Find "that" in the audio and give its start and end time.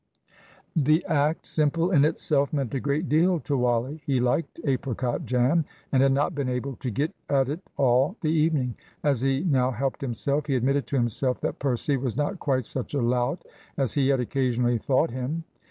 11.41-11.59